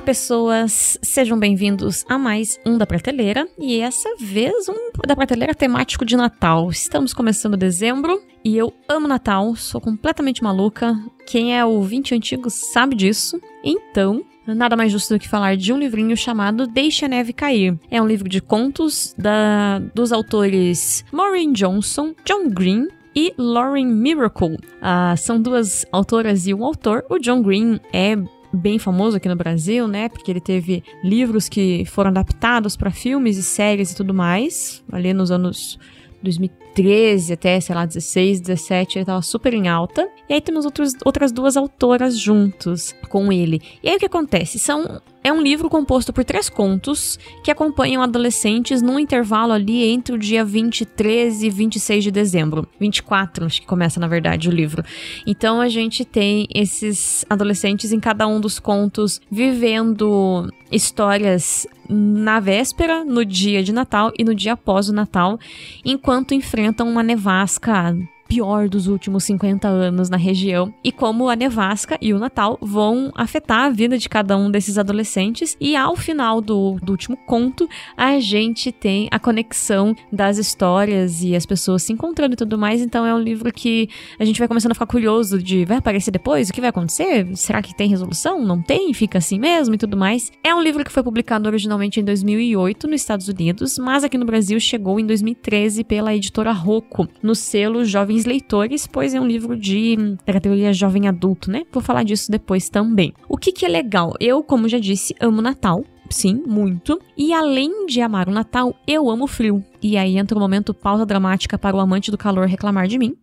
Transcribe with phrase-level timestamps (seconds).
[0.00, 0.98] Olá, pessoas!
[1.02, 6.16] Sejam bem-vindos a mais um da Prateleira e essa vez um da Prateleira temático de
[6.16, 6.70] Natal.
[6.70, 10.98] Estamos começando dezembro e eu amo Natal, sou completamente maluca.
[11.26, 13.38] Quem é ouvinte antigo sabe disso.
[13.62, 17.78] Então, nada mais justo do que falar de um livrinho chamado Deixe a Neve Cair.
[17.90, 24.56] É um livro de contos da, dos autores Maureen Johnson, John Green e Lauren Miracle.
[24.80, 27.04] Ah, são duas autoras e um autor.
[27.10, 28.16] O John Green é
[28.52, 30.08] bem famoso aqui no Brasil, né?
[30.08, 35.12] Porque ele teve livros que foram adaptados para filmes e séries e tudo mais, ali
[35.12, 35.78] nos anos
[36.22, 40.08] 2013 até, sei lá, 16, 17, ele tava super em alta.
[40.28, 43.60] E aí temos outros, outras duas autoras juntos com ele.
[43.82, 44.58] E aí o que acontece?
[44.58, 50.14] São é um livro composto por três contos que acompanham adolescentes num intervalo ali entre
[50.14, 52.66] o dia 23 e 26 de dezembro.
[52.80, 54.82] 24, acho que começa na verdade o livro.
[55.26, 63.04] Então a gente tem esses adolescentes em cada um dos contos vivendo histórias na véspera,
[63.04, 65.38] no dia de Natal e no dia após o Natal,
[65.84, 67.96] enquanto enfrentam uma nevasca
[68.30, 73.10] pior dos últimos 50 anos na região e como a nevasca e o Natal vão
[73.16, 75.56] afetar a vida de cada um desses adolescentes.
[75.60, 81.34] E ao final do, do último conto, a gente tem a conexão das histórias e
[81.34, 82.80] as pessoas se encontrando e tudo mais.
[82.80, 86.12] Então é um livro que a gente vai começando a ficar curioso de vai aparecer
[86.12, 86.50] depois?
[86.50, 87.26] O que vai acontecer?
[87.34, 88.46] Será que tem resolução?
[88.46, 88.94] Não tem?
[88.94, 90.30] Fica assim mesmo e tudo mais.
[90.44, 94.24] É um livro que foi publicado originalmente em 2008 nos Estados Unidos, mas aqui no
[94.24, 99.56] Brasil chegou em 2013 pela editora Rocco, no selo Jovens leitores, pois é um livro
[99.56, 101.64] de da categoria jovem adulto, né?
[101.72, 103.12] Vou falar disso depois também.
[103.28, 104.14] O que, que é legal?
[104.20, 105.84] Eu, como já disse, amo Natal.
[106.08, 107.00] Sim, muito.
[107.16, 109.64] E além de amar o Natal, eu amo frio.
[109.80, 113.16] E aí entra o momento pausa dramática para o amante do calor reclamar de mim.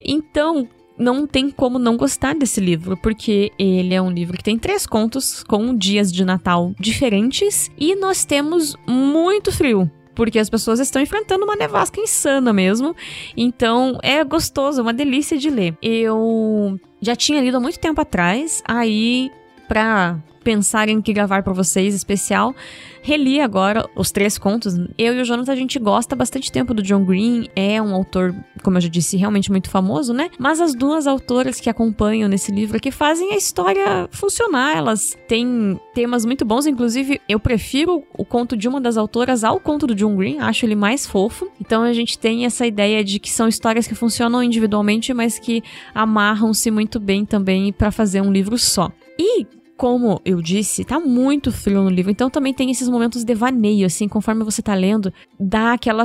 [0.00, 4.58] Então, não tem como não gostar desse livro, porque ele é um livro que tem
[4.58, 10.78] três contos com dias de Natal diferentes e nós temos muito frio porque as pessoas
[10.80, 12.94] estão enfrentando uma nevasca insana mesmo.
[13.34, 15.74] Então é gostoso, é uma delícia de ler.
[15.80, 19.30] Eu já tinha lido há muito tempo atrás, aí
[19.70, 22.56] pra pensar em que gravar para vocês especial,
[23.02, 24.74] Reli agora os três contos.
[24.98, 27.48] Eu e o Jonathan, a gente gosta bastante tempo do John Green.
[27.54, 30.28] É um autor, como eu já disse, realmente muito famoso, né?
[30.38, 34.76] Mas as duas autoras que acompanham nesse livro aqui fazem a história funcionar.
[34.76, 36.66] Elas têm temas muito bons.
[36.66, 40.40] Inclusive, eu prefiro o conto de uma das autoras ao conto do John Green.
[40.40, 41.48] Acho ele mais fofo.
[41.60, 45.62] Então a gente tem essa ideia de que são histórias que funcionam individualmente, mas que
[45.94, 48.90] amarram-se muito bem também para fazer um livro só.
[49.18, 49.46] E
[49.80, 53.86] como eu disse, tá muito frio no livro, então também tem esses momentos de devaneio,
[53.86, 56.04] assim, conforme você tá lendo, dá aquela,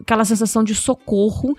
[0.00, 1.54] aquela sensação de socorro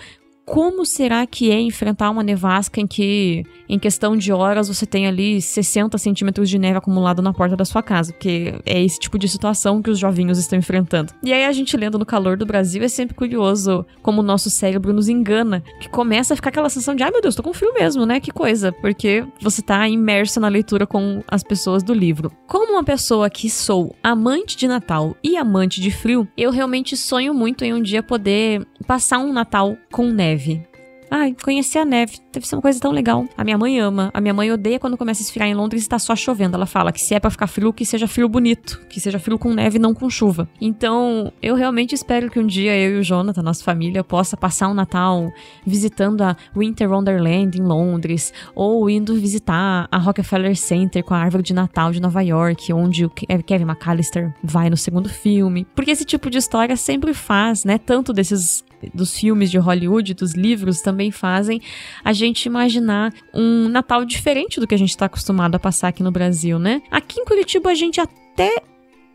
[0.45, 5.07] como será que é enfrentar uma nevasca em que, em questão de horas, você tem
[5.07, 8.13] ali 60 centímetros de neve acumulado na porta da sua casa?
[8.13, 11.11] Porque é esse tipo de situação que os jovinhos estão enfrentando.
[11.23, 14.49] E aí, a gente lendo no calor do Brasil, é sempre curioso como o nosso
[14.51, 17.53] cérebro nos engana, que começa a ficar aquela sensação de, ai meu Deus, tô com
[17.53, 18.19] frio mesmo, né?
[18.19, 22.31] Que coisa, porque você tá imerso na leitura com as pessoas do livro.
[22.45, 27.33] Como uma pessoa que sou amante de Natal e amante de frio, eu realmente sonho
[27.33, 30.61] muito em um dia poder passar um Natal com neve neve.
[31.09, 32.17] Ai, conhecer a neve.
[32.33, 33.27] Deve ser uma coisa tão legal.
[33.37, 34.09] A minha mãe ama.
[34.11, 36.55] A minha mãe odeia quando começa a esfriar em Londres e tá só chovendo.
[36.55, 38.81] Ela fala que se é para ficar frio, que seja frio bonito.
[38.89, 40.49] Que seja frio com neve, não com chuva.
[40.59, 44.67] Então, eu realmente espero que um dia eu e o Jonathan, nossa família, possa passar
[44.67, 45.31] um Natal
[45.65, 48.33] visitando a Winter Wonderland em Londres.
[48.55, 53.05] Ou indo visitar a Rockefeller Center com a árvore de Natal de Nova York, onde
[53.05, 55.67] o Kevin McAllister vai no segundo filme.
[55.75, 57.77] Porque esse tipo de história sempre faz, né?
[57.77, 61.61] Tanto desses dos filmes de Hollywood, dos livros, também fazem
[62.03, 66.03] a gente imaginar um Natal diferente do que a gente está acostumado a passar aqui
[66.03, 66.81] no Brasil, né?
[66.91, 68.61] Aqui em Curitiba a gente até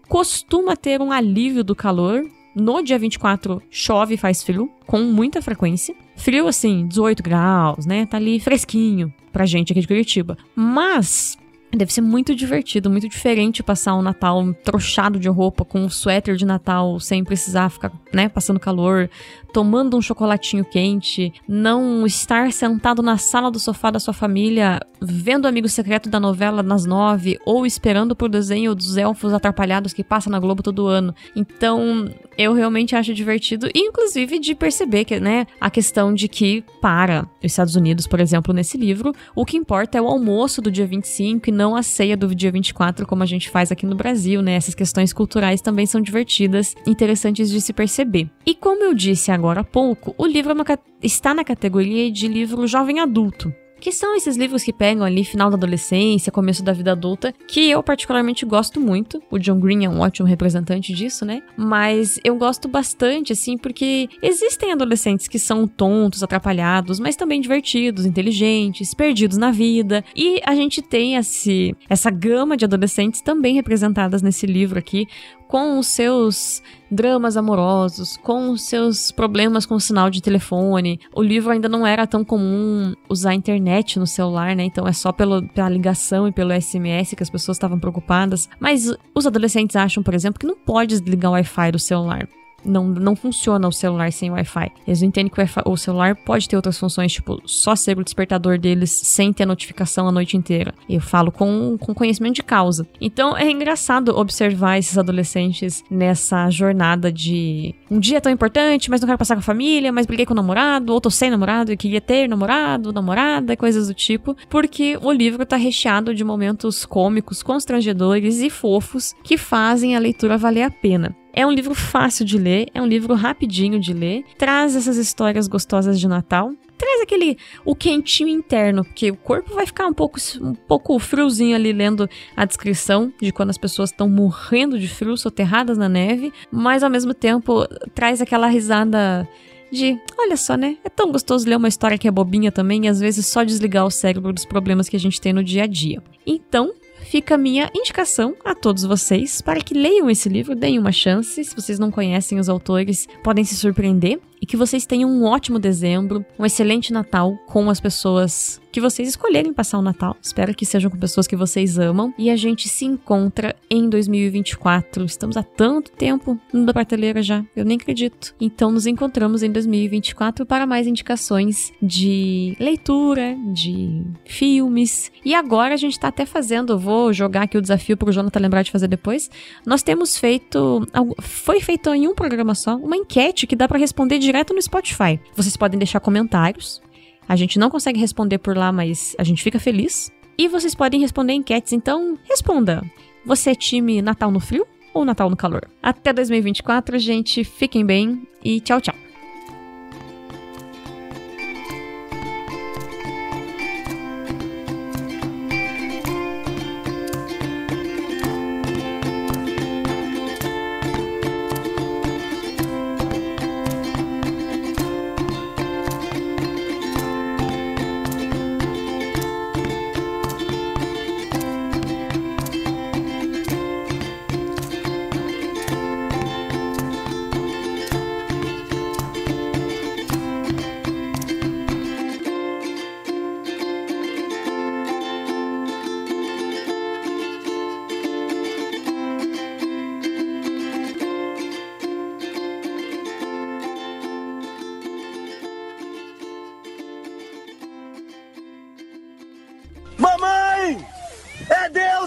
[0.08, 2.24] costuma ter um alívio do calor.
[2.52, 5.94] No dia 24 chove e faz frio, com muita frequência.
[6.16, 8.06] Frio assim, 18 graus, né?
[8.06, 10.36] Tá ali fresquinho pra gente aqui de Curitiba.
[10.56, 11.38] Mas
[11.72, 16.34] Deve ser muito divertido, muito diferente passar um Natal trochado de roupa, com um suéter
[16.34, 19.08] de Natal, sem precisar ficar, né, passando calor,
[19.52, 25.44] tomando um chocolatinho quente, não estar sentado na sala do sofá da sua família, vendo
[25.44, 30.04] o Amigo Secreto da novela nas nove, ou esperando por desenho dos elfos atrapalhados que
[30.04, 31.14] passa na Globo todo ano.
[31.34, 37.28] Então, eu realmente acho divertido, inclusive de perceber que, né, a questão de que, para
[37.42, 40.86] os Estados Unidos, por exemplo, nesse livro, o que importa é o almoço do dia
[40.86, 44.42] 25 e não a ceia do dia 24, como a gente faz aqui no Brasil,
[44.42, 44.54] né?
[44.54, 48.30] Essas questões culturais também são divertidas, interessantes de se perceber.
[48.46, 50.64] E como eu disse agora há pouco, o livro é uma,
[51.02, 53.52] está na categoria de livro jovem adulto.
[53.80, 57.70] que são esses livros que pegam ali final da adolescência, começo da vida adulta, que
[57.70, 59.22] eu particularmente gosto muito.
[59.30, 61.42] O John Green é um ótimo representante disso, né?
[61.56, 68.04] Mas eu gosto bastante, assim, porque existem adolescentes que são tontos, atrapalhados, mas também divertidos,
[68.04, 70.04] inteligentes, perdidos na vida.
[70.14, 75.06] E a gente tem esse, essa gama de adolescentes também representadas nesse livro aqui,
[75.50, 81.00] com os seus dramas amorosos, com os seus problemas com o sinal de telefone.
[81.12, 84.62] O livro ainda não era tão comum usar a internet no celular, né?
[84.62, 88.48] Então é só pelo, pela ligação e pelo SMS que as pessoas estavam preocupadas.
[88.60, 92.28] Mas os adolescentes acham, por exemplo, que não pode desligar o Wi-Fi do celular
[92.64, 94.70] não, não funciona o celular sem Wi-Fi.
[94.86, 98.58] Eles entendem que o, o, celular pode ter outras funções, tipo, só ser o despertador
[98.58, 100.74] deles sem ter notificação a noite inteira.
[100.88, 102.86] Eu falo com, com conhecimento de causa.
[103.00, 109.00] Então é engraçado observar esses adolescentes nessa jornada de um dia é tão importante, mas
[109.00, 111.72] não quero passar com a família, mas briguei com o namorado, ou tô sem namorado
[111.72, 116.84] e queria ter namorado, namorada, coisas do tipo, porque o livro tá recheado de momentos
[116.84, 121.16] cômicos, constrangedores e fofos que fazem a leitura valer a pena.
[121.32, 125.46] É um livro fácil de ler, é um livro rapidinho de ler, traz essas histórias
[125.46, 130.18] gostosas de Natal, traz aquele o quentinho interno, porque o corpo vai ficar um pouco
[130.40, 135.16] um pouco friozinho ali lendo a descrição de quando as pessoas estão morrendo de frio,
[135.16, 139.28] soterradas na neve, mas ao mesmo tempo traz aquela risada
[139.70, 140.76] de, olha só, né?
[140.82, 143.86] É tão gostoso ler uma história que é bobinha também e às vezes só desligar
[143.86, 146.02] o cérebro dos problemas que a gente tem no dia a dia.
[146.26, 146.72] Então,
[147.04, 151.44] fica a minha indicação a todos vocês para que leiam esse livro, deem uma chance.
[151.44, 155.58] Se vocês não conhecem os autores, podem se surpreender e que vocês tenham um ótimo
[155.58, 160.16] dezembro, um excelente Natal com as pessoas que vocês escolherem passar o Natal.
[160.22, 162.14] Espero que sejam com pessoas que vocês amam.
[162.16, 165.04] E a gente se encontra em 2024.
[165.04, 168.34] Estamos há tanto tempo no prateleira já, eu nem acredito.
[168.40, 175.10] Então nos encontramos em 2024 para mais indicações de leitura, de filmes.
[175.24, 178.40] E agora a gente está até fazendo, vou jogar aqui o desafio para o Jonathan
[178.40, 179.28] lembrar de fazer depois.
[179.66, 180.86] Nós temos feito,
[181.20, 184.62] foi feito em um programa só, uma enquete que dá para responder de direto no
[184.62, 185.18] Spotify.
[185.34, 186.80] Vocês podem deixar comentários.
[187.28, 190.10] A gente não consegue responder por lá, mas a gente fica feliz.
[190.38, 192.80] E vocês podem responder enquetes, então responda.
[193.26, 195.68] Você é time Natal no frio ou Natal no calor?
[195.82, 197.42] Até 2024, gente.
[197.42, 199.09] Fiquem bem e tchau, tchau.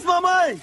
[0.03, 0.59] Mamãe!